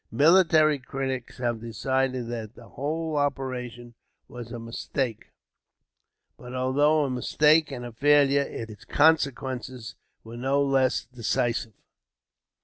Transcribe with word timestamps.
Military 0.11 0.79
critics 0.79 1.37
have 1.37 1.61
decided 1.61 2.25
that 2.27 2.55
the 2.55 2.69
whole 2.69 3.17
operation 3.17 3.93
was 4.27 4.51
a 4.51 4.57
mistake; 4.57 5.31
but 6.39 6.55
although 6.55 7.03
a 7.05 7.09
mistake 7.11 7.71
and 7.71 7.85
a 7.85 7.91
failure, 7.91 8.41
its 8.41 8.83
consequences 8.83 9.93
were 10.23 10.37
no 10.37 10.59
less 10.59 11.05
decisive. 11.05 11.73